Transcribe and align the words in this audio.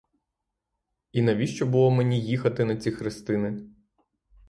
І 1.11 1.21
навіщо 1.21 1.65
було 1.67 1.91
мені 1.91 2.21
їхати 2.25 2.65
на 2.65 2.77
ці 2.77 2.91
хрестини? 2.91 3.69